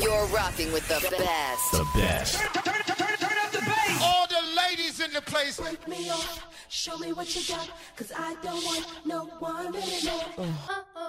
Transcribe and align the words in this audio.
You're 0.00 0.26
rocking 0.26 0.72
with 0.72 0.86
the 0.88 1.00
best. 1.10 1.72
The 1.72 1.84
best. 1.94 2.34
Turn, 2.38 2.52
turn, 2.52 2.82
turn, 2.84 3.16
turn 3.18 3.38
up 3.44 3.50
the 3.52 3.60
bass. 3.60 4.00
All 4.02 4.26
the 4.28 4.42
ladies 4.56 5.00
in 5.00 5.12
the 5.12 5.20
place. 5.20 5.58
Break 5.58 5.88
me 5.88 6.08
off. 6.10 6.46
Show 6.68 6.98
me 6.98 7.12
what 7.12 7.34
you 7.34 7.42
got. 7.52 7.68
Cause 7.96 8.12
I 8.16 8.34
don't 8.42 8.64
want 8.64 8.86
no 9.04 9.24
one 9.40 9.74
anymore. 9.74 10.24
Oh. 10.38 10.44
Uh-oh. 10.70 11.08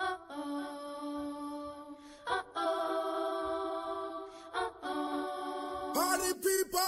Uh-oh. 0.00 0.66
Uh-oh. 2.28 2.62
Uh-oh. 4.54 5.92
Party 5.94 6.32
people! 6.34 6.80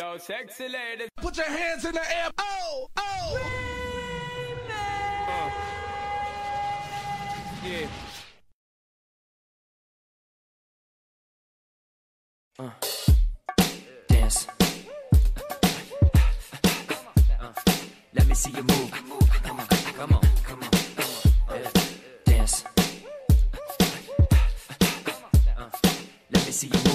Yo, 0.00 0.18
sexy 0.18 0.68
ladies. 0.68 1.08
Put 1.16 1.36
your 1.36 1.46
hands 1.46 1.84
in 1.84 1.94
the 1.94 2.16
air. 2.16 2.30
Oh, 2.38 2.88
oh. 2.96 3.61
Yeah. 7.64 7.86
Uh. 12.58 12.70
Dance. 14.08 14.48
Uh. 17.40 17.52
Let 18.14 18.26
me 18.26 18.34
see 18.34 18.50
you 18.50 18.62
move. 18.64 18.90
Come 18.90 19.12
on, 19.60 19.66
come 19.68 20.12
on, 20.12 20.22
come 20.42 20.62
on. 20.64 20.70
Dance. 22.24 22.64
Uh. 25.56 25.70
Let 26.32 26.46
me 26.46 26.52
see 26.52 26.66
you 26.66 26.74
move. 26.84 26.91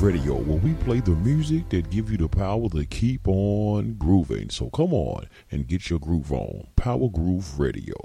radio 0.00 0.34
where 0.34 0.58
we 0.58 0.74
play 0.74 1.00
the 1.00 1.10
music 1.10 1.68
that 1.70 1.90
give 1.90 2.10
you 2.10 2.16
the 2.16 2.28
power 2.28 2.68
to 2.68 2.84
keep 2.84 3.26
on 3.26 3.94
grooving. 3.94 4.48
So 4.48 4.70
come 4.70 4.94
on 4.94 5.26
and 5.50 5.66
get 5.66 5.90
your 5.90 5.98
groove 5.98 6.32
on. 6.32 6.68
Power 6.76 7.08
Groove 7.08 7.58
Radio. 7.58 7.96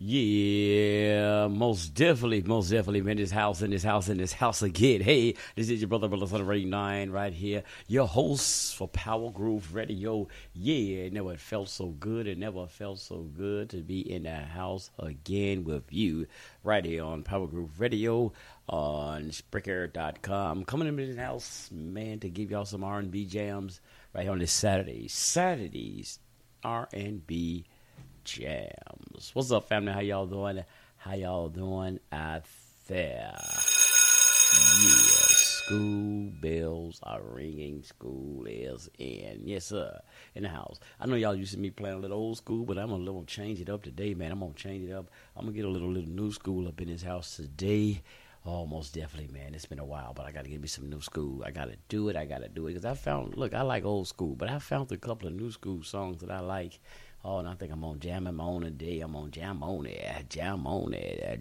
Yeah, 0.00 1.48
most 1.48 1.92
definitely, 1.94 2.42
most 2.42 2.70
definitely, 2.70 3.00
man. 3.00 3.16
This 3.16 3.32
house 3.32 3.62
in 3.62 3.72
this 3.72 3.82
house 3.82 4.08
in 4.08 4.16
this 4.16 4.32
house 4.32 4.62
again. 4.62 5.00
Hey, 5.00 5.34
this 5.56 5.68
is 5.68 5.80
your 5.80 5.88
brother, 5.88 6.06
brother 6.06 6.26
Thunder 6.26 6.44
Radio 6.44 6.68
9 6.68 7.10
right 7.10 7.32
here. 7.32 7.64
Your 7.88 8.06
host 8.06 8.76
for 8.76 8.86
Power 8.86 9.32
Groove 9.32 9.74
Radio. 9.74 10.28
Yeah, 10.54 11.06
it 11.06 11.12
never 11.12 11.36
felt 11.36 11.68
so 11.68 11.86
good. 11.86 12.28
It 12.28 12.38
never 12.38 12.68
felt 12.68 13.00
so 13.00 13.22
good 13.36 13.70
to 13.70 13.78
be 13.78 14.00
in 14.08 14.22
the 14.22 14.36
house 14.36 14.92
again 15.00 15.64
with 15.64 15.92
you 15.92 16.28
right 16.62 16.84
here 16.84 17.02
on 17.02 17.24
Power 17.24 17.48
Groove 17.48 17.80
Radio 17.80 18.32
on 18.68 19.30
Spreaker.com. 19.30 20.64
Coming 20.64 20.88
into 20.88 21.06
this 21.06 21.16
house, 21.16 21.70
man, 21.72 22.20
to 22.20 22.28
give 22.28 22.50
y'all 22.50 22.64
some 22.64 22.84
R&B 22.84 23.24
jams 23.24 23.80
right 24.14 24.22
here 24.22 24.32
on 24.32 24.38
this 24.38 24.52
Saturday. 24.52 25.08
Saturdays, 25.08 26.18
R&B 26.62 27.64
jams. 28.24 29.30
What's 29.32 29.52
up, 29.52 29.68
family? 29.68 29.92
How 29.92 30.00
y'all 30.00 30.26
doing? 30.26 30.64
How 30.96 31.14
y'all 31.14 31.48
doing 31.48 32.00
out 32.12 32.44
there? 32.88 33.38
Yeah, 34.80 35.26
school 35.28 36.30
bells 36.40 37.00
are 37.02 37.22
ringing. 37.22 37.82
School 37.82 38.46
is 38.46 38.88
in. 38.98 39.42
Yes, 39.44 39.66
sir. 39.66 40.00
In 40.34 40.42
the 40.42 40.48
house. 40.48 40.80
I 41.00 41.06
know 41.06 41.16
y'all 41.16 41.34
used 41.34 41.52
to 41.52 41.58
me 41.58 41.70
playing 41.70 41.96
a 41.96 42.00
little 42.00 42.18
old 42.18 42.38
school, 42.38 42.64
but 42.64 42.78
I'm 42.78 42.88
gonna 42.88 43.24
change 43.26 43.60
it 43.60 43.68
up 43.68 43.82
today, 43.82 44.14
man. 44.14 44.32
I'm 44.32 44.40
gonna 44.40 44.54
change 44.54 44.88
it 44.88 44.92
up. 44.92 45.10
I'm 45.36 45.44
gonna 45.44 45.56
get 45.56 45.64
a 45.64 45.70
little 45.70 45.90
little 45.90 46.10
new 46.10 46.32
school 46.32 46.66
up 46.66 46.80
in 46.80 46.88
this 46.88 47.02
house 47.02 47.36
today. 47.36 48.02
Oh, 48.50 48.64
most 48.64 48.94
definitely, 48.94 49.30
man. 49.30 49.54
It's 49.54 49.66
been 49.66 49.78
a 49.78 49.84
while, 49.84 50.14
but 50.14 50.24
I 50.24 50.32
got 50.32 50.44
to 50.44 50.50
give 50.50 50.62
me 50.62 50.68
some 50.68 50.88
new 50.88 51.02
school. 51.02 51.42
I 51.44 51.50
got 51.50 51.66
to 51.66 51.76
do 51.90 52.08
it. 52.08 52.16
I 52.16 52.24
got 52.24 52.38
to 52.38 52.48
do 52.48 52.66
it 52.66 52.70
because 52.70 52.86
I 52.86 52.94
found. 52.94 53.36
Look, 53.36 53.52
I 53.52 53.60
like 53.60 53.84
old 53.84 54.08
school, 54.08 54.34
but 54.36 54.48
I 54.48 54.58
found 54.58 54.90
a 54.90 54.96
couple 54.96 55.28
of 55.28 55.34
new 55.34 55.52
school 55.52 55.82
songs 55.82 56.22
that 56.22 56.30
I 56.30 56.40
like 56.40 56.80
Oh, 57.24 57.38
and 57.38 57.48
I 57.48 57.54
think 57.54 57.72
I'm 57.72 57.84
on 57.84 57.98
jam 57.98 58.26
I'm 58.26 58.40
on 58.40 58.62
today. 58.62 59.00
I'm 59.00 59.16
on 59.16 59.30
jam 59.30 59.62
on 59.62 59.86
it, 59.86 60.30
jam 60.30 60.66
on 60.66 60.94
it, 60.94 61.40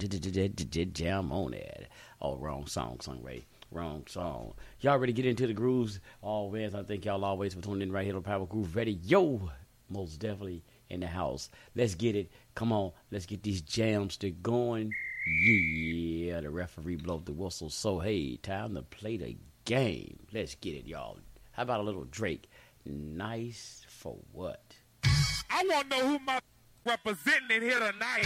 jam 0.93 1.31
on 1.31 1.53
it. 1.53 1.87
Oh, 2.21 2.35
wrong 2.35 2.65
song, 2.65 2.99
song 2.99 3.21
Ray. 3.21 3.45
Wrong 3.71 4.03
song. 4.07 4.53
Y'all 4.81 4.97
ready 4.97 5.13
to 5.13 5.21
get 5.21 5.29
into 5.29 5.45
the 5.45 5.53
grooves? 5.53 5.99
Always, 6.21 6.73
I 6.73 6.83
think 6.83 7.05
y'all 7.05 7.23
always 7.23 7.53
for 7.53 7.61
tuning 7.61 7.83
in 7.83 7.91
right 7.91 8.05
here 8.05 8.15
on 8.15 8.23
Power 8.23 8.45
Groove 8.45 8.75
Ready. 8.75 8.99
Yo, 9.03 9.51
most 9.89 10.19
definitely 10.19 10.63
in 10.89 11.01
the 11.01 11.07
house. 11.07 11.49
Let's 11.75 11.95
get 11.95 12.15
it. 12.15 12.31
Come 12.55 12.71
on, 12.71 12.91
let's 13.11 13.25
get 13.25 13.43
these 13.43 13.61
jams 13.61 14.17
to 14.17 14.31
going. 14.31 14.93
Yeah, 15.27 16.41
the 16.41 16.49
referee 16.49 16.95
blow 16.95 17.21
the 17.23 17.33
whistle. 17.33 17.69
So 17.69 17.99
hey, 17.99 18.37
time 18.37 18.75
to 18.75 18.81
play 18.81 19.17
the 19.17 19.35
game. 19.65 20.19
Let's 20.31 20.55
get 20.55 20.75
it, 20.75 20.85
y'all. 20.85 21.17
How 21.51 21.63
about 21.63 21.81
a 21.81 21.83
little 21.83 22.05
Drake? 22.05 22.49
Nice 22.85 23.85
for 23.89 24.17
what? 24.31 24.63
I 25.03 25.65
want 25.67 25.89
to 25.89 25.97
know 25.97 26.07
who 26.07 26.19
my 26.19 26.39
representing 26.85 27.57
in 27.57 27.63
here 27.63 27.79
tonight. 27.79 28.25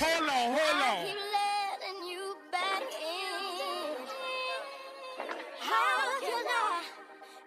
Hold 0.00 0.28
on, 0.28 0.58
hold 0.58 0.82
on. 0.82 1.06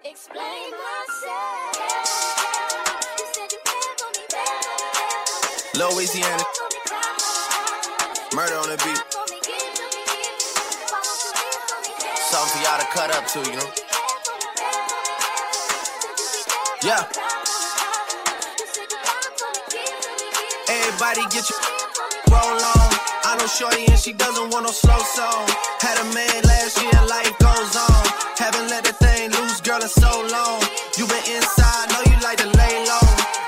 keep 0.09 0.35
letting 0.35 2.06
live 5.77 5.93
Murder 8.33 8.55
on 8.55 8.69
the 8.69 8.77
beat. 8.83 9.01
Something 12.17 12.49
for 12.49 12.61
y'all 12.65 12.79
to 12.79 12.85
cut 12.93 13.11
up 13.13 13.27
to, 13.27 13.39
you 13.45 13.57
know. 13.57 13.69
Yeah. 16.83 17.05
Everybody 20.67 21.21
get 21.29 21.45
your 21.47 21.59
roll 22.31 22.41
on. 22.41 22.89
I 23.25 23.37
know 23.37 23.45
Shorty 23.45 23.85
and 23.85 23.99
she 23.99 24.13
doesn't 24.13 24.49
want 24.49 24.65
no 24.65 24.71
slow 24.71 24.97
song. 24.97 25.47
Had 25.79 25.99
a 26.01 26.05
man 26.13 26.41
last 26.43 26.81
year, 26.81 27.05
life 27.05 27.37
goes 27.37 27.75
on. 27.75 28.03
Haven't 28.37 28.69
let 28.69 28.83
the 28.83 28.93
thing 28.93 29.31
loose, 29.31 29.61
girl, 29.61 29.81
in 29.81 29.89
so 29.89 30.25
long. 30.31 30.61
You 30.97 31.05
been 31.05 31.35
inside, 31.35 31.89
know 31.89 32.01
you 32.11 32.19
like 32.23 32.39
to 32.39 32.47
lay 32.57 32.85
low. 32.87 33.06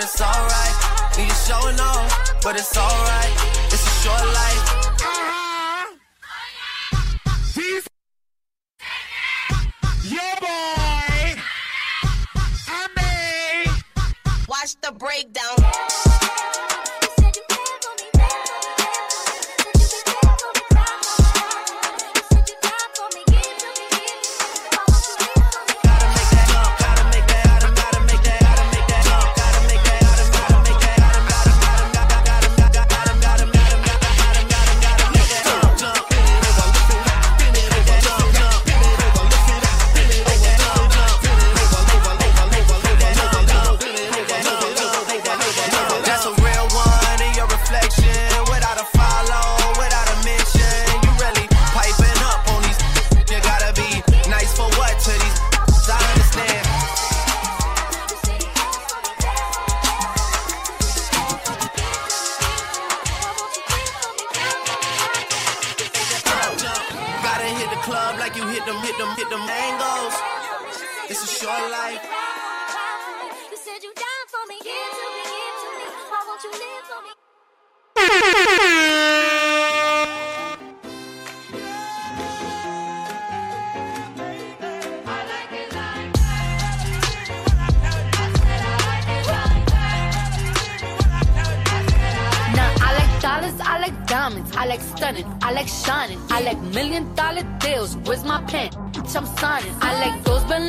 but 0.00 0.08
it's 0.08 0.20
alright. 0.22 1.18
And 1.18 1.28
you 1.28 1.34
showing 1.34 1.78
off, 1.78 2.42
but 2.42 2.56
it's 2.56 2.74
alright. 2.74 3.32
It's 3.66 3.86
a 3.86 3.90
short 4.02 4.24
life. 4.40 4.64
These 7.54 7.86
your 10.04 10.36
boy. 10.40 11.36
I 12.68 12.88
made. 12.96 13.68
Watch 14.48 14.76
the 14.80 14.92
breakdown. 14.92 16.49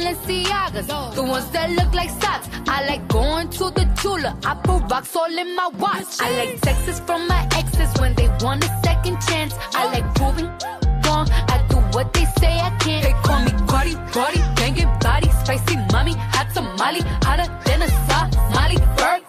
Balenciagas, 0.01 0.88
the 1.13 1.22
ones 1.22 1.48
that 1.51 1.70
look 1.70 1.93
like 1.93 2.10
socks. 2.10 2.50
I 2.67 2.88
like 2.88 3.08
going 3.08 3.50
to 3.50 3.65
the 3.70 3.86
Tula. 4.01 4.36
I 4.43 4.55
put 4.55 4.89
rocks 4.89 5.15
all 5.15 5.38
in 5.38 5.55
my 5.55 5.70
watch. 5.77 6.20
I 6.20 6.29
like 6.38 6.60
texts 6.62 7.00
from 7.01 7.27
my 7.27 7.48
exes 7.55 7.93
when 8.01 8.15
they 8.15 8.27
want 8.41 8.63
a 8.63 8.67
second 8.84 9.20
chance. 9.27 9.53
I 9.75 9.86
like 9.93 10.15
proving 10.15 10.50
wrong. 11.05 11.27
I 11.29 11.63
do 11.70 11.77
what 11.96 12.13
they 12.13 12.25
say 12.39 12.58
I 12.60 12.75
can't. 12.79 13.03
They 13.05 13.13
call 13.22 13.41
me 13.46 13.51
Cardi, 13.67 13.93
Cardi, 14.12 14.39
banging 14.55 14.91
body, 15.01 15.29
spicy 15.43 15.75
mommy, 15.91 16.13
hot 16.34 16.48
tamale, 16.53 17.01
hotter 17.22 17.48
than 17.65 17.84
a 17.84 17.89
Somali. 18.08 18.77
Virgo, 18.98 19.21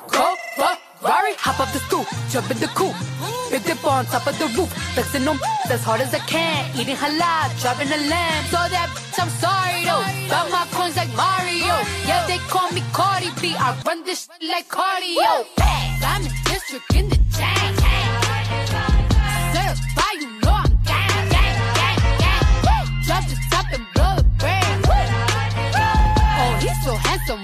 Ferrari, 1.03 1.35
hop 1.35 1.59
up 1.59 1.73
the 1.73 1.81
stoop, 1.81 2.07
jump 2.31 2.49
in 2.53 2.59
the 2.63 2.69
coupe. 2.79 2.95
Big 3.51 3.65
dip 3.65 3.85
on 3.85 4.07
top 4.07 4.25
of 4.25 4.39
the 4.39 4.47
roof, 4.55 4.71
flexing 4.95 5.25
them 5.25 5.37
as 5.69 5.83
hard 5.83 6.01
as 6.01 6.15
I 6.15 6.21
can. 6.31 6.71
Eating 6.79 6.95
halal, 6.95 7.51
driving 7.61 7.91
a 7.91 7.99
lamb. 8.07 8.45
So 8.47 8.63
that 8.71 8.87
bitch, 8.95 9.19
I'm 9.19 9.29
sorry 9.43 9.83
though. 9.83 10.07
Got 10.31 10.47
my 10.55 10.63
coins 10.71 10.95
like 10.97 11.11
Mario. 11.19 11.75
Yeah, 12.07 12.23
they 12.31 12.39
call 12.47 12.71
me 12.71 12.87
Cardi 12.95 13.35
B. 13.43 13.51
I 13.59 13.75
run 13.85 14.05
this 14.05 14.31
shit 14.31 14.49
like 14.49 14.69
cardio. 14.69 15.43
Diamond 15.99 16.35
district 16.47 16.95
in 16.95 17.09
the 17.11 17.19
chain. 17.35 17.75
Certified, 19.51 20.23
you 20.23 20.31
know 20.39 20.55
I'm 20.55 20.71
gang, 20.87 21.27
gang, 21.35 21.59
gang, 21.83 21.99
gang. 22.23 22.87
Drop 23.03 23.27
the 23.27 23.37
top 23.51 23.67
and 23.75 23.87
blow 23.91 24.23
the 24.23 24.25
brand. 24.39 24.87
Oh, 24.87 26.63
he's 26.63 26.79
so 26.87 26.95
handsome, 26.95 27.43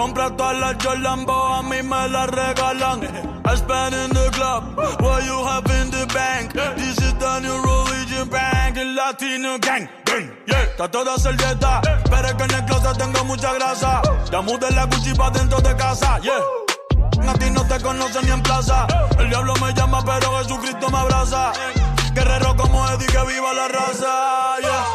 Tú 0.00 0.06
compras 0.06 0.34
todas 0.34 0.56
las 0.56 0.76
Jordan, 0.82 1.26
a 1.28 1.62
mí 1.62 1.82
me 1.82 2.08
las 2.08 2.30
regalan. 2.30 3.02
I 3.44 3.54
spend 3.54 3.94
in 3.94 4.08
the 4.08 4.30
club, 4.32 4.74
what 4.98 5.22
you 5.26 5.44
have 5.44 5.70
in 5.78 5.90
the 5.90 6.06
bank. 6.14 6.54
This 6.74 6.96
is 6.96 7.12
the 7.18 7.40
new 7.40 7.60
religion 7.60 8.26
bank, 8.30 8.78
el 8.78 8.94
latino 8.94 9.58
gang. 9.58 9.90
Yeah, 10.46 10.62
está 10.62 10.90
toda 10.90 11.18
servieta, 11.18 11.82
pero 12.08 12.28
es 12.28 12.34
que 12.34 12.44
en 12.44 12.50
el 12.50 12.64
closet 12.64 12.96
tengo 12.96 13.24
mucha 13.26 13.52
grasa. 13.52 14.00
Ya 14.32 14.40
mudé 14.40 14.70
la 14.70 14.86
Gucci 14.86 15.12
pa' 15.12 15.28
dentro 15.32 15.60
de 15.60 15.76
casa, 15.76 16.18
yeah. 16.20 16.40
A 17.28 17.50
no 17.50 17.66
te 17.66 17.78
conocen 17.82 18.24
ni 18.24 18.30
en 18.30 18.42
plaza. 18.42 18.86
El 19.18 19.28
diablo 19.28 19.52
me 19.60 19.74
llama, 19.74 20.02
pero 20.02 20.38
Jesucristo 20.38 20.88
me 20.88 20.96
abraza. 20.96 21.52
Guerrero 22.14 22.56
como 22.56 22.88
Eddie, 22.88 23.06
que 23.06 23.22
viva 23.26 23.52
la 23.52 23.68
raza, 23.68 24.60
yeah. 24.62 24.86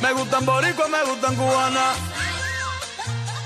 Me 0.00 0.12
gustan 0.12 0.46
boricua, 0.46 0.86
me 0.86 1.10
gustan 1.10 1.34
cubana. 1.34 2.21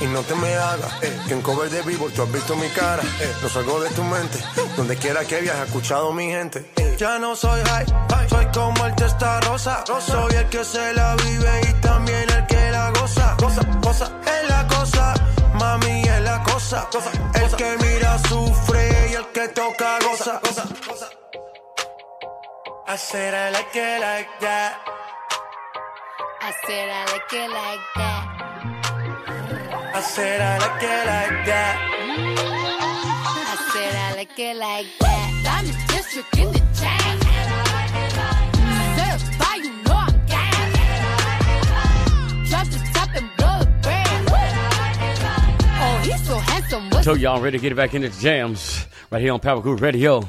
Y 0.00 0.06
no 0.06 0.20
te 0.22 0.34
me 0.34 0.54
hagas, 0.54 1.02
eh, 1.02 1.18
que 1.26 1.34
en 1.34 1.42
cover 1.42 1.70
de 1.70 1.82
vivo 1.82 2.10
tú 2.10 2.22
has 2.22 2.32
visto 2.32 2.56
mi 2.56 2.68
cara. 2.68 3.02
Eh, 3.20 3.34
no 3.42 3.48
salgo 3.48 3.80
de 3.80 3.90
tu 3.90 4.02
mente, 4.04 4.38
donde 4.76 4.96
quiera 4.96 5.24
que 5.24 5.40
viajes, 5.40 5.62
he 5.62 5.64
escuchado 5.66 6.12
mi 6.12 6.26
gente. 6.26 6.70
Eh, 6.76 6.96
ya 6.98 7.18
no 7.18 7.34
soy 7.36 7.62
high, 7.62 7.86
soy 8.28 8.46
como 8.52 8.86
el 8.86 8.94
testa 8.96 9.40
rosa. 9.40 9.84
Soy 9.86 10.34
el 10.34 10.48
que 10.48 10.64
se 10.64 10.92
la 10.94 11.14
vive 11.16 11.60
y 11.68 11.72
también 11.80 12.28
el 12.30 12.46
que 12.46 12.70
la 12.70 12.90
goza. 12.90 13.36
Cosa, 13.38 13.62
cosa, 13.80 14.10
es 14.26 14.48
la 14.48 14.66
cosa, 14.66 15.14
mami 15.54 16.02
es 16.02 16.20
la 16.20 16.42
cosa. 16.42 16.88
El 17.34 17.56
que 17.56 17.76
mira 17.82 18.18
sufre 18.28 19.10
y 19.10 19.14
el 19.14 19.26
que 19.28 19.48
toca 19.48 19.98
goza. 20.00 20.40
I 22.86 22.96
said 22.96 23.32
I 23.32 23.50
like 23.50 23.74
it 23.74 24.00
like 24.00 24.28
that. 24.40 24.76
I 26.42 26.52
said 26.66 26.90
I 26.90 27.04
like 27.12 27.32
it 27.32 27.50
like 27.50 27.80
that. 27.96 28.33
I 29.96 30.00
said 30.00 30.40
I 30.40 30.58
like 30.58 30.82
it 30.82 31.06
like 31.06 31.46
that. 31.46 31.78
I 33.46 33.56
said 33.72 33.94
I 33.94 34.16
like 34.16 34.38
it 34.40 34.56
like 34.56 34.86
that. 34.98 35.30
Diamond 35.44 35.78
district 35.86 36.36
in 36.36 36.50
the 36.50 36.58
chain. 36.74 37.20
Certified, 38.98 39.62
you 39.64 39.70
know 39.84 39.94
I'm 39.94 40.26
gang. 40.26 40.72
Drop 42.48 42.66
the 42.66 42.78
top 42.92 43.14
and 43.14 43.30
blow 43.36 43.60
the 43.60 43.66
brand. 43.82 44.28
Oh, 45.78 46.02
he's 46.02 46.26
so 46.26 46.38
handsome. 46.38 46.90
What's 46.90 47.04
Told 47.04 47.20
y'all 47.20 47.40
ready 47.40 47.56
to 47.58 47.62
get 47.62 47.76
back 47.76 47.94
into 47.94 48.08
the 48.08 48.20
jams 48.20 48.86
right 49.12 49.22
here 49.22 49.32
on 49.32 49.38
Power 49.38 49.60
Group 49.60 49.80
Radio. 49.80 50.28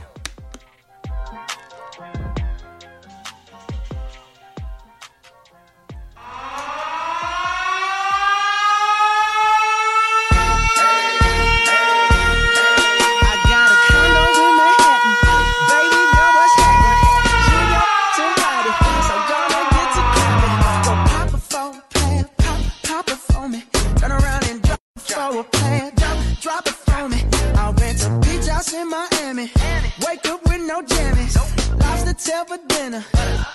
Dinner. 32.95 33.05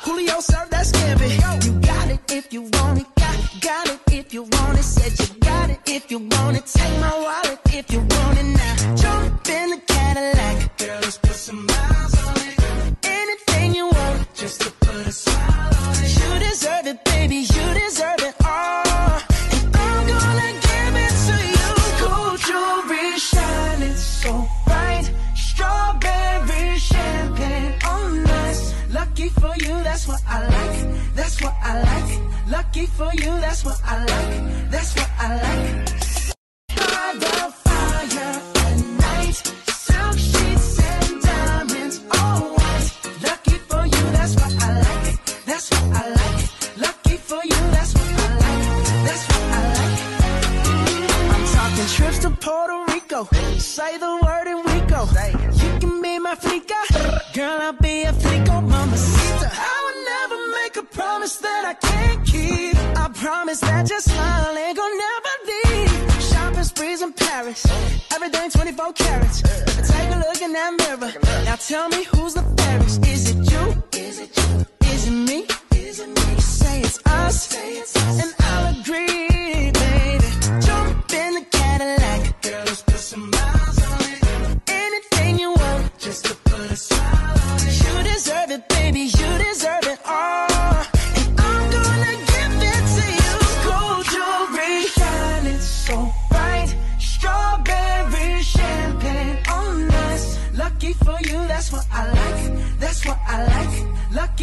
Julio 0.02 0.40
served 0.40 0.70
that 0.70 0.87
scampi. 0.87 1.64
You 1.64 1.80
got 1.80 2.11
it 2.11 2.32
if 2.32 2.52
you 2.52 2.62
want 2.62 3.00
it. 3.00 3.06
Got, 3.16 3.61
got 3.61 3.88
it 3.88 4.00
if 4.12 4.35
you 4.35 4.42
want 4.42 4.54
it. 4.54 4.70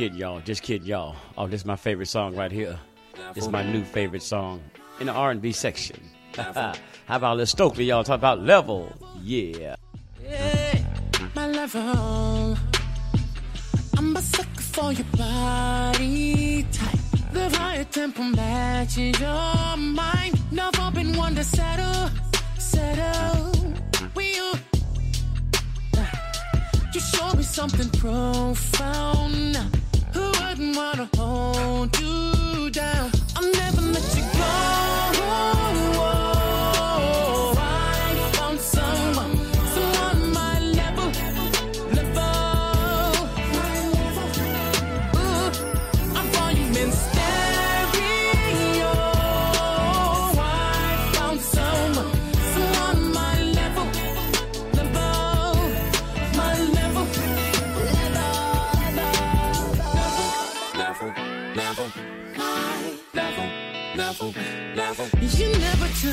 kidding, 0.00 0.18
y'all. 0.18 0.40
Just 0.40 0.62
kidding, 0.62 0.86
y'all. 0.86 1.14
Oh, 1.36 1.46
this 1.46 1.60
is 1.60 1.66
my 1.66 1.76
favorite 1.76 2.06
song 2.06 2.34
right 2.34 2.50
here. 2.50 2.78
This 3.34 3.44
is 3.44 3.50
my 3.50 3.62
new 3.62 3.84
favorite 3.84 4.22
song 4.22 4.62
in 4.98 5.08
the 5.08 5.12
R&B 5.12 5.52
section. 5.52 6.00
How 6.36 6.72
about 7.08 7.36
Liz 7.36 7.50
Stokely, 7.50 7.84
y'all? 7.84 8.02
Talk 8.02 8.16
about 8.16 8.40
level. 8.40 8.96
Yeah. 9.22 9.76
My 11.34 11.48
level. 11.48 12.56
I'm 13.98 14.16
a 14.16 14.22
sucker 14.22 14.62
for 14.62 14.92
your 14.92 15.04
body 15.18 16.62
type. 16.72 16.98
The 17.32 17.50
higher 17.58 17.84
tempo 17.84 18.22
matches 18.22 19.20
your 19.20 19.76
mind. 19.76 20.40
Never 20.50 20.90
been 20.92 21.14
one 21.14 21.34
to 21.34 21.44
settle, 21.44 22.08
settle. 22.58 23.52
With 24.14 24.34
you. 24.34 24.52
You 26.94 27.00
show 27.00 27.34
me 27.34 27.42
something 27.42 27.90
profound 28.00 29.79
wouldn't 30.60 30.76
wanna 30.76 31.08
hold 31.16 31.98
you 31.98 32.70
down. 32.70 33.10
I'll 33.34 33.50
never 33.52 33.80
let 33.80 34.16
you 34.16 34.22
go. 34.38 35.19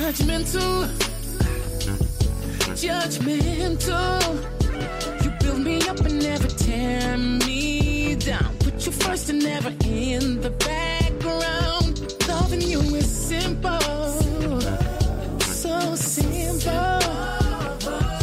judgmental, 0.07 0.87
judgmental. 2.75 4.21
You 5.21 5.31
build 5.41 5.59
me 5.59 5.81
up 5.89 5.99
and 5.99 6.23
never 6.23 6.47
tear 6.47 7.17
me 7.17 8.15
down. 8.15 8.55
Put 8.59 8.85
you 8.85 8.93
first 8.93 9.29
and 9.29 9.43
never 9.43 9.73
in 9.83 10.39
the 10.39 10.51
background. 10.51 12.15
Loving 12.25 12.61
you 12.61 12.79
is 12.95 13.09
simple, 13.11 13.81
so 15.41 15.95
simple. 15.95 16.99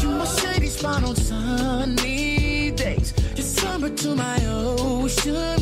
You 0.00 0.08
my 0.08 0.24
shady 0.24 0.68
spot 0.68 1.04
on 1.04 1.16
sunny 1.16 2.70
days. 2.70 3.12
You're 3.36 3.44
summer 3.44 3.90
to 3.90 4.16
my 4.16 4.38
ocean. 4.46 5.53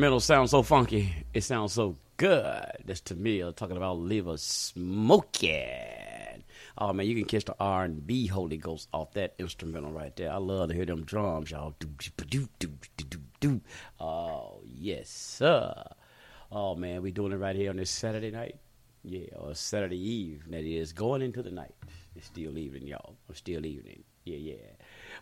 instrumental 0.00 0.20
sounds 0.20 0.50
so 0.52 0.62
funky. 0.62 1.12
It 1.34 1.42
sounds 1.42 1.74
so 1.74 1.98
good. 2.16 2.72
That's 2.86 3.02
Tamil 3.02 3.52
talking 3.52 3.76
about 3.76 3.98
leave 3.98 4.28
us 4.28 4.40
smoking. 4.40 5.52
Oh 6.78 6.94
man, 6.94 7.04
you 7.04 7.14
can 7.14 7.26
catch 7.26 7.44
the 7.44 7.54
R 7.60 7.84
and 7.84 8.06
B 8.06 8.26
Holy 8.26 8.56
Ghost 8.56 8.88
off 8.94 9.12
that 9.12 9.34
instrumental 9.38 9.92
right 9.92 10.16
there. 10.16 10.32
I 10.32 10.38
love 10.38 10.70
to 10.70 10.74
hear 10.74 10.86
them 10.86 11.04
drums, 11.04 11.50
y'all. 11.50 11.74
Oh 14.00 14.62
yes, 14.64 15.10
sir. 15.10 15.84
Oh 16.50 16.74
man, 16.76 17.02
we 17.02 17.10
doing 17.10 17.32
it 17.32 17.36
right 17.36 17.54
here 17.54 17.68
on 17.68 17.76
this 17.76 17.90
Saturday 17.90 18.30
night. 18.30 18.56
Yeah, 19.04 19.26
or 19.36 19.54
Saturday 19.54 19.98
eve, 19.98 20.44
that 20.48 20.64
is, 20.64 20.94
going 20.94 21.20
into 21.20 21.42
the 21.42 21.50
night. 21.50 21.74
It's 22.16 22.24
still 22.24 22.56
evening, 22.56 22.86
y'all. 22.86 23.16
I'm 23.28 23.34
still 23.34 23.66
evening. 23.66 24.02
Yeah, 24.24 24.38
yeah. 24.38 24.66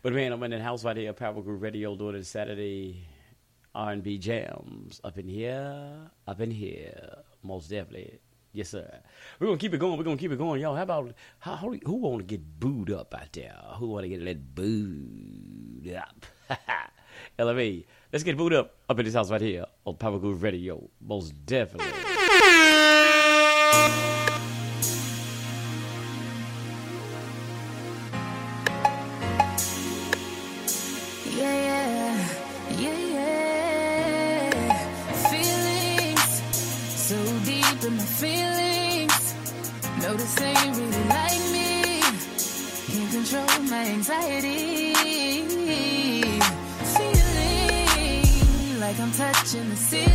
But 0.02 0.12
man, 0.12 0.30
I'm 0.30 0.42
in 0.44 0.52
the 0.52 0.62
house 0.62 0.84
right 0.84 0.96
here, 0.96 1.12
Power 1.14 1.42
Group 1.42 1.62
Radio, 1.62 1.96
doing 1.96 2.14
it 2.14 2.26
Saturday 2.26 3.08
R&B 3.78 4.18
jams 4.18 5.00
up 5.04 5.18
in 5.18 5.28
here, 5.28 6.10
up 6.26 6.40
in 6.40 6.50
here, 6.50 7.18
most 7.44 7.70
definitely. 7.70 8.18
Yes, 8.52 8.70
sir. 8.70 8.90
We're 9.38 9.46
gonna 9.46 9.58
keep 9.58 9.72
it 9.72 9.78
going. 9.78 9.96
We're 9.96 10.02
gonna 10.02 10.16
keep 10.16 10.32
it 10.32 10.38
going, 10.38 10.60
y'all. 10.60 10.74
How 10.74 10.82
about 10.82 11.14
how, 11.38 11.54
how 11.54 11.70
who 11.70 11.94
want 11.94 12.18
to 12.18 12.24
get 12.24 12.58
booed 12.58 12.90
up 12.90 13.14
out 13.14 13.32
there? 13.32 13.54
Who 13.76 13.86
want 13.86 14.02
to 14.02 14.08
get 14.08 14.24
that 14.24 14.52
booed 14.56 15.94
up? 15.94 16.26
LME, 17.38 17.84
let's 18.12 18.24
get 18.24 18.36
booed 18.36 18.52
up 18.52 18.74
up 18.88 18.98
in 18.98 19.04
this 19.04 19.14
house 19.14 19.30
right 19.30 19.40
here 19.40 19.66
on 19.86 19.94
Power 19.94 20.18
Groove 20.18 20.42
Radio, 20.42 20.90
most 21.00 21.34
definitely. 21.46 21.92
touching 49.18 49.68
the 49.68 49.74
sea. 49.74 50.07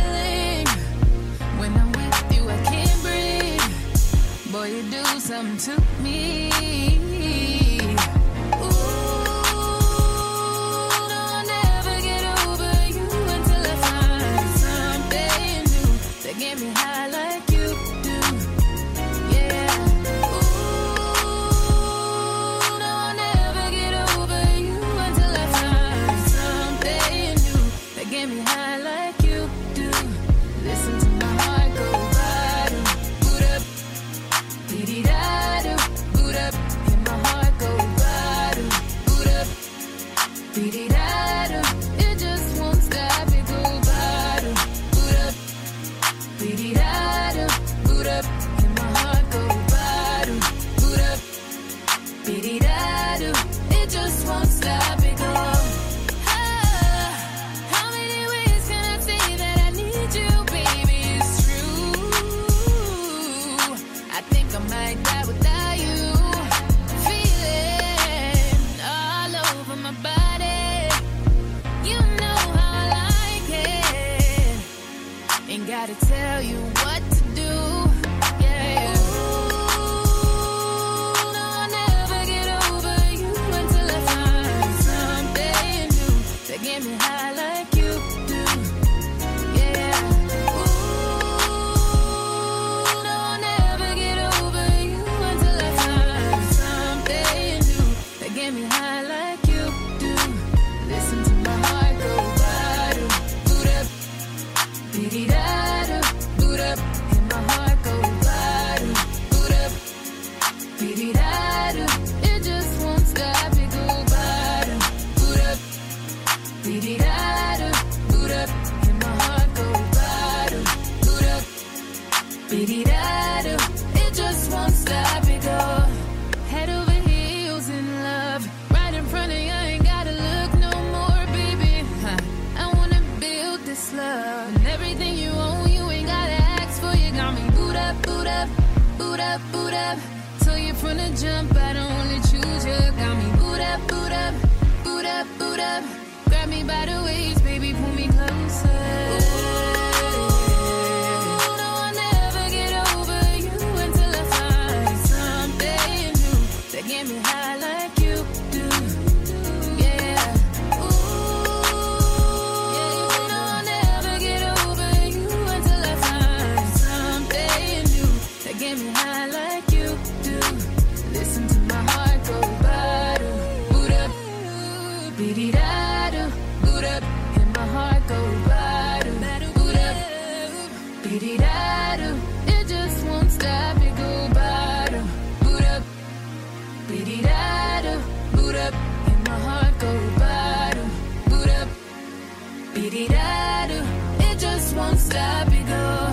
won't 194.76 194.98
stop 194.98 195.52
you, 195.52 195.64
girl. 195.64 196.10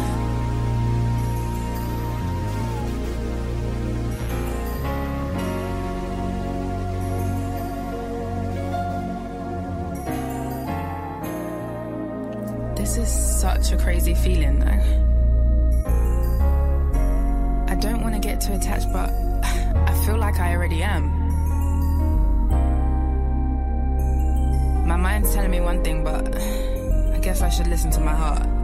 This 12.75 12.97
is 12.97 13.09
such 13.09 13.71
a 13.71 13.77
crazy 13.77 14.13
feeling, 14.13 14.59
though. 14.59 14.67
I 17.67 17.75
don't 17.75 18.01
want 18.01 18.13
to 18.13 18.19
get 18.19 18.41
too 18.41 18.53
attached, 18.53 18.91
but 18.93 19.09
I 19.43 20.03
feel 20.05 20.17
like 20.17 20.39
I 20.39 20.53
already 20.53 20.83
am. 20.83 21.19
My 24.87 24.97
mind's 24.97 25.33
telling 25.33 25.51
me 25.51 25.61
one 25.61 25.83
thing, 25.83 26.03
but 26.03 26.35
guess 27.21 27.41
I 27.41 27.49
should 27.49 27.67
listen 27.67 27.91
to 27.91 28.01
my 28.01 28.15
heart. 28.15 28.60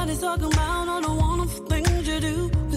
Everybody's 0.00 0.22
talking 0.22 0.52
about 0.54 0.88
all 0.88 1.00
the 1.02 1.12
wonderful 1.12 1.66
things 1.66 2.08
you 2.08 2.20
do 2.20 2.69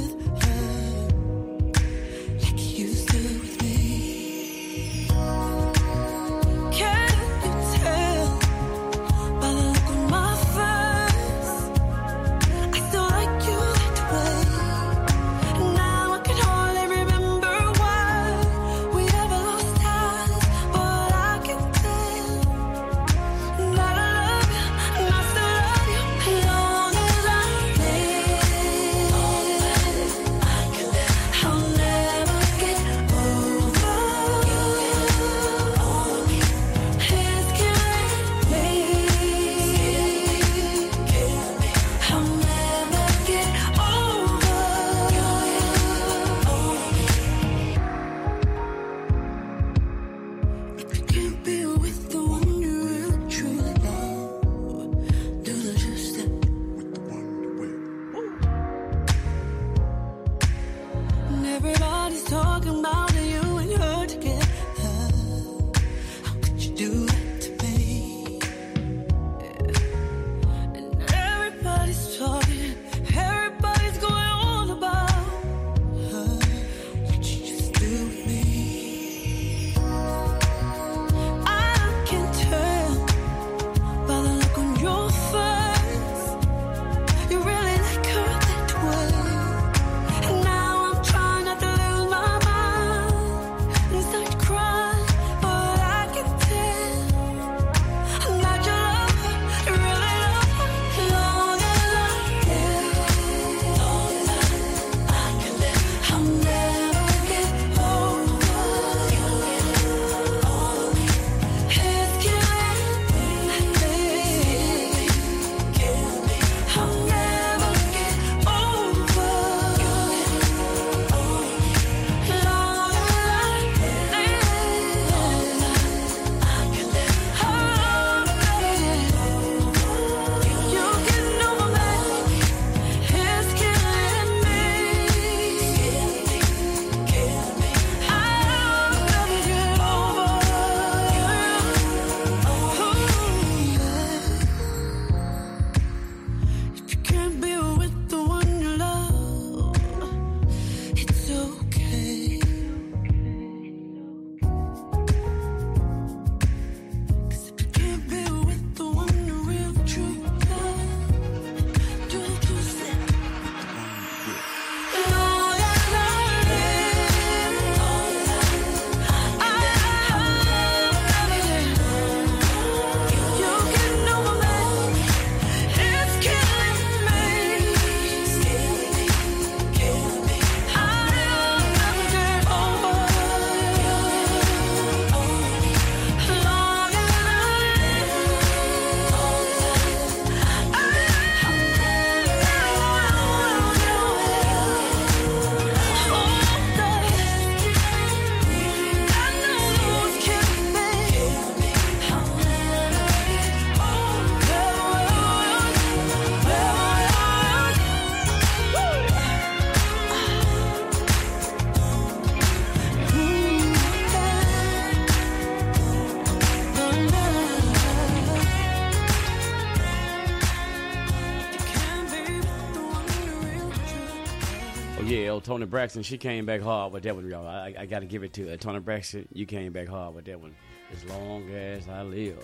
Toni 225.53 225.67
Braxton, 225.67 226.01
she 226.01 226.17
came 226.17 226.47
back 226.47 226.61
hard 226.61 226.93
with 226.93 227.03
that 227.03 227.15
one, 227.15 227.29
y'all. 227.29 227.47
I, 227.47 227.75
I 227.77 227.85
got 227.85 227.99
to 227.99 228.07
give 228.07 228.23
it 228.23 228.33
to 228.33 228.47
her. 228.47 228.57
Toni 228.57 228.79
Braxton, 228.79 229.27
you 229.31 229.45
came 229.45 229.71
back 229.71 229.87
hard 229.87 230.15
with 230.15 230.25
that 230.25 230.39
one. 230.41 230.55
As 230.91 231.05
long 231.05 231.47
as 231.51 231.87
I 231.87 232.01
live, 232.01 232.39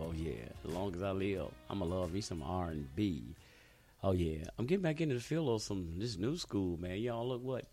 oh 0.00 0.14
yeah, 0.16 0.46
as 0.64 0.70
long 0.70 0.94
as 0.94 1.02
I 1.02 1.10
live, 1.10 1.48
I'ma 1.68 1.84
love 1.84 2.14
me 2.14 2.22
some 2.22 2.42
R 2.42 2.68
and 2.68 2.88
B. 2.96 3.36
Oh 4.02 4.12
yeah, 4.12 4.44
I'm 4.58 4.64
getting 4.64 4.82
back 4.82 5.02
into 5.02 5.16
the 5.16 5.20
feel 5.20 5.54
of 5.54 5.60
some 5.60 5.98
this 5.98 6.16
new 6.16 6.38
school, 6.38 6.78
man. 6.78 6.96
Y'all 7.00 7.28
look 7.28 7.44
what 7.44 7.66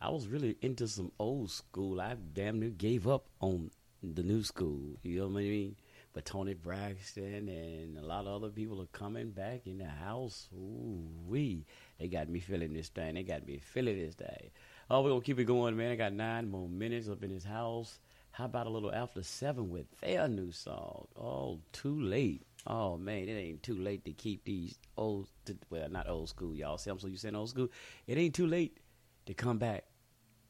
I 0.00 0.08
was 0.08 0.26
really 0.26 0.56
into 0.62 0.88
some 0.88 1.12
old 1.20 1.52
school. 1.52 2.00
I 2.00 2.16
damn 2.34 2.58
near 2.58 2.70
gave 2.70 3.06
up 3.06 3.26
on 3.40 3.70
the 4.02 4.24
new 4.24 4.42
school. 4.42 4.98
You 5.04 5.20
know 5.20 5.28
what 5.28 5.38
I 5.38 5.42
mean? 5.44 5.76
But 6.12 6.24
Toni 6.24 6.54
Braxton 6.54 7.48
and 7.48 7.96
a 7.96 8.04
lot 8.04 8.26
of 8.26 8.42
other 8.42 8.50
people 8.50 8.82
are 8.82 8.86
coming 8.86 9.30
back 9.30 9.68
in 9.68 9.78
the 9.78 9.84
house. 9.84 10.48
Ooh 10.52 11.06
wee. 11.28 11.66
They 11.98 12.08
got 12.08 12.28
me 12.28 12.40
feeling 12.40 12.72
this 12.72 12.88
thing. 12.88 13.14
They 13.14 13.24
got 13.24 13.46
me 13.46 13.58
feeling 13.58 13.98
this 13.98 14.14
thing. 14.14 14.50
Oh, 14.90 15.02
we're 15.02 15.10
gonna 15.10 15.20
keep 15.20 15.38
it 15.38 15.44
going, 15.44 15.76
man. 15.76 15.92
I 15.92 15.96
got 15.96 16.12
nine 16.12 16.50
more 16.50 16.68
minutes 16.68 17.08
up 17.08 17.22
in 17.22 17.34
this 17.34 17.44
house. 17.44 17.98
How 18.30 18.44
about 18.44 18.66
a 18.66 18.70
little 18.70 18.92
After 18.92 19.22
7 19.22 19.68
with 19.68 19.86
their 20.00 20.28
new 20.28 20.52
song? 20.52 21.08
Oh, 21.16 21.60
too 21.72 22.00
late. 22.00 22.46
Oh 22.66 22.96
man, 22.96 23.28
it 23.28 23.32
ain't 23.32 23.62
too 23.62 23.78
late 23.78 24.04
to 24.04 24.12
keep 24.12 24.44
these 24.44 24.78
old 24.96 25.28
well, 25.70 25.88
not 25.88 26.08
old 26.08 26.28
school, 26.28 26.54
y'all. 26.54 26.78
See, 26.78 26.90
I'm 26.90 26.98
so 26.98 27.08
you 27.08 27.16
saying 27.16 27.34
old 27.34 27.50
school. 27.50 27.68
It 28.06 28.16
ain't 28.16 28.34
too 28.34 28.46
late 28.46 28.78
to 29.26 29.34
come 29.34 29.58
back 29.58 29.84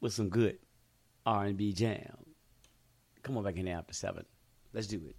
with 0.00 0.12
some 0.12 0.28
good 0.28 0.58
R 1.24 1.46
and 1.46 1.56
B 1.56 1.72
jam. 1.72 2.16
Come 3.22 3.38
on 3.38 3.44
back 3.44 3.56
in 3.56 3.64
there 3.64 3.78
After 3.78 3.94
7. 3.94 4.24
Let's 4.72 4.86
do 4.86 5.00
it. 5.08 5.16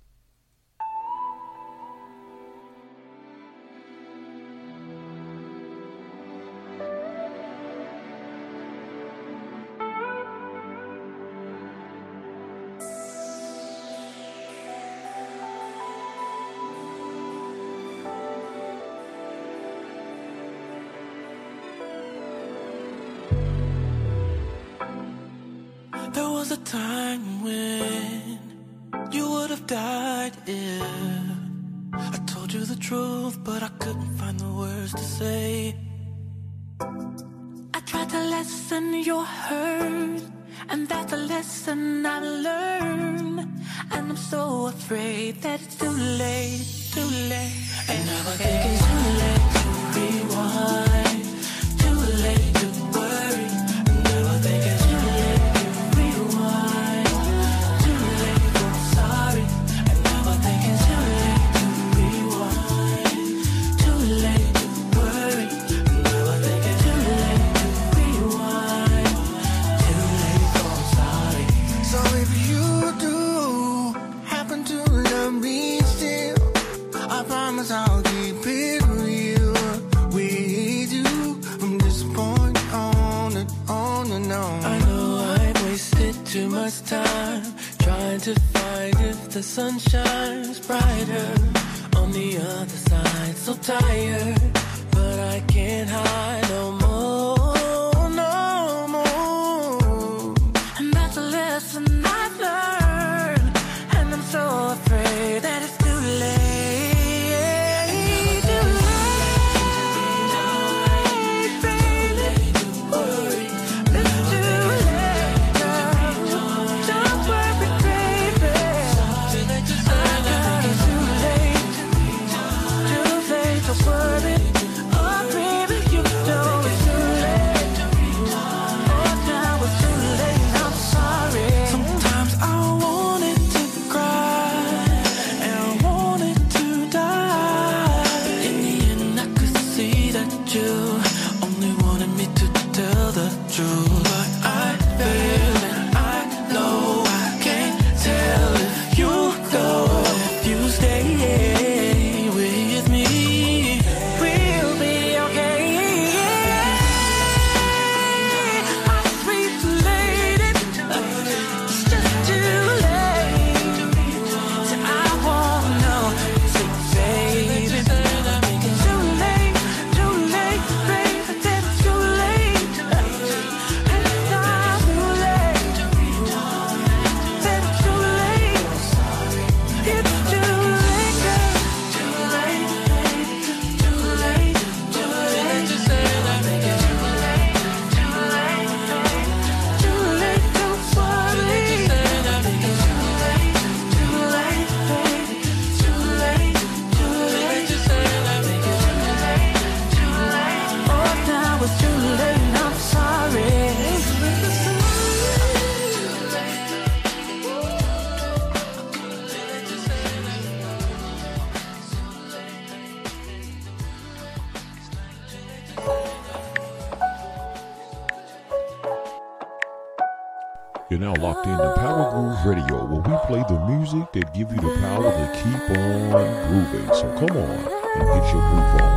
give 224.33 224.51
you 224.51 224.57
the 224.57 224.77
power 224.81 225.03
to 225.03 225.31
keep 225.41 225.77
on 225.77 226.47
grooving. 226.47 226.93
So 226.93 227.03
come 227.17 227.37
on 227.37 227.49
and 227.95 228.21
get 228.21 228.33
your 228.33 228.41
groove 228.41 228.81
on. 228.81 228.88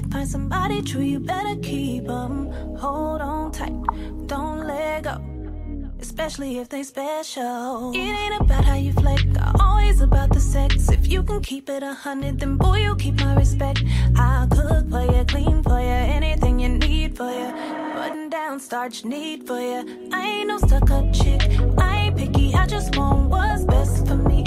can 0.00 0.10
find 0.10 0.28
somebody 0.28 0.82
true, 0.82 1.02
you 1.02 1.20
better 1.20 1.56
keep 1.62 2.08
'em. 2.08 2.50
Hold 2.78 3.20
on 3.20 3.50
tight, 3.52 3.72
don't 4.26 4.66
let 4.66 5.04
go. 5.04 5.16
Especially 6.00 6.58
if 6.58 6.68
they 6.68 6.82
special. 6.82 7.92
It 7.94 8.12
ain't 8.22 8.40
about 8.40 8.64
how 8.64 8.74
you 8.74 8.92
flex, 8.92 9.24
always 9.58 10.00
about 10.00 10.30
the 10.32 10.40
sex. 10.40 10.90
If 10.90 11.08
you 11.12 11.22
can 11.22 11.40
keep 11.40 11.68
it 11.70 11.82
a 11.82 11.94
hundred, 11.94 12.38
then 12.40 12.56
boy, 12.56 12.78
you 12.86 12.94
keep 12.96 13.16
my 13.20 13.34
respect. 13.34 13.82
I'll 14.16 14.46
cook 14.46 14.84
for 14.90 15.04
you, 15.12 15.24
clean 15.24 15.62
for 15.62 15.80
you, 15.80 15.98
anything 16.18 16.58
you 16.58 16.68
need 16.68 17.16
for 17.16 17.30
you. 17.30 17.50
Button 17.94 18.28
down, 18.28 18.60
starch, 18.60 19.04
need 19.04 19.46
for 19.46 19.60
you. 19.60 19.80
I 20.12 20.20
ain't 20.32 20.48
no 20.48 20.58
stuck 20.58 20.90
up 20.90 21.06
chick, 21.12 21.40
I 21.78 21.90
ain't 22.02 22.16
picky, 22.18 22.54
I 22.54 22.66
just 22.66 22.96
want 22.96 23.30
what's 23.30 23.64
best 23.64 24.06
for 24.06 24.16
me. 24.16 24.44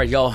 Right, 0.00 0.08
y'all. 0.08 0.34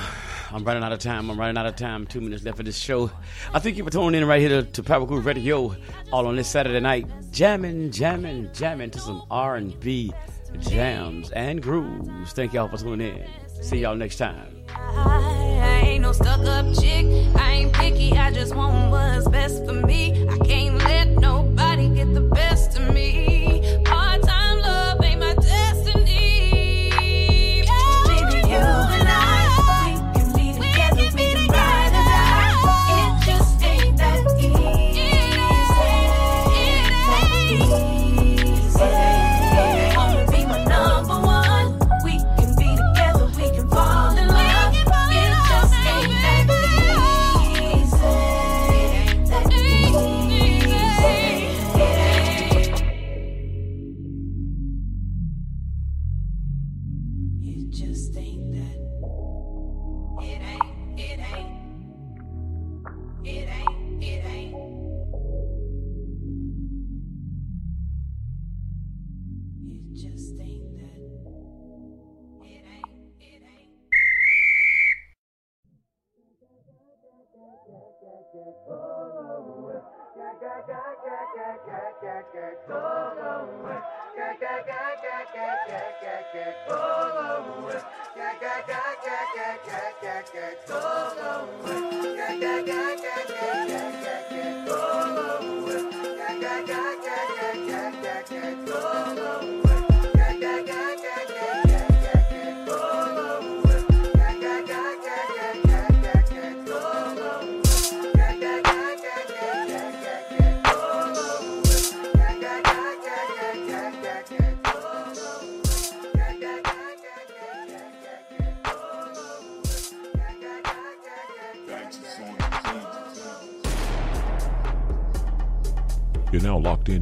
I'm 0.52 0.62
running 0.62 0.84
out 0.84 0.92
of 0.92 1.00
time. 1.00 1.28
I'm 1.28 1.36
running 1.36 1.58
out 1.58 1.66
of 1.66 1.74
time. 1.74 2.06
Two 2.06 2.20
minutes 2.20 2.44
left 2.44 2.56
for 2.56 2.62
this 2.62 2.78
show. 2.78 3.10
I 3.52 3.58
thank 3.58 3.76
you 3.76 3.82
for 3.82 3.90
tuning 3.90 4.22
in 4.22 4.28
right 4.28 4.38
here 4.40 4.62
to, 4.62 4.62
to 4.62 4.82
Power 4.84 5.04
Groove 5.04 5.26
Radio, 5.26 5.74
all 6.12 6.28
on 6.28 6.36
this 6.36 6.46
Saturday 6.46 6.78
night, 6.78 7.08
jamming, 7.32 7.90
jamming, 7.90 8.48
jamming 8.54 8.90
to 8.90 9.00
some 9.00 9.24
R&B 9.28 10.12
jams 10.60 11.32
and 11.32 11.60
grooves. 11.60 12.32
Thank 12.32 12.52
y'all 12.52 12.68
for 12.68 12.76
tuning 12.76 13.18
in. 13.18 13.26
See 13.60 13.78
y'all 13.78 13.96
next 13.96 14.18
time. 14.18 14.64
I 14.68 15.80
ain't 15.84 16.02
no 16.02 16.12
stuck 16.12 16.46
up 16.46 16.66
chick. 16.76 17.06
I 17.34 17.50
ain't 17.50 17.72
picky. 17.72 18.12
I 18.12 18.30
just 18.30 18.54
want 18.54 18.92
what's 18.92 19.26
best 19.26 19.64
for 19.66 19.72
me. 19.72 20.28
I 20.28 20.38
can't 20.44 20.76
let 20.78 21.08
nobody 21.08 21.88
get 21.92 22.14
the 22.14 22.20
best 22.20 22.78
of 22.78 22.94
me. 22.94 23.35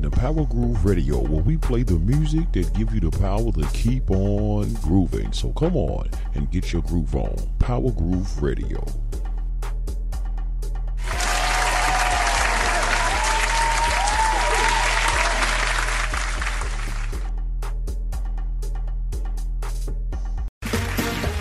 To 0.05 0.11
Power 0.11 0.45
Groove 0.45 0.85
Radio, 0.85 1.19
where 1.19 1.43
we 1.43 1.57
play 1.57 1.83
the 1.83 1.99
music 1.99 2.53
that 2.53 2.73
give 2.75 2.93
you 2.93 3.01
the 3.01 3.11
power 3.11 3.51
to 3.53 3.67
keep 3.73 4.11
on 4.11 4.73
grooving. 4.75 5.33
So 5.33 5.51
come 5.53 5.77
on 5.77 6.11
and 6.35 6.51
get 6.51 6.73
your 6.73 6.83
groove 6.83 7.15
on. 7.15 7.37
Power 7.59 7.91
Groove 7.91 8.43
Radio. 8.43 8.85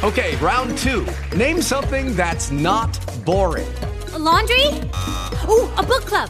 Okay, 0.03 0.35
round 0.37 0.77
two. 0.77 1.05
Name 1.35 1.61
something 1.61 2.15
that's 2.15 2.51
not 2.51 2.99
boring. 3.25 3.67
A 4.13 4.19
laundry? 4.19 4.67
Ooh, 5.49 5.69
a 5.77 5.83
book 5.83 6.05
club. 6.05 6.29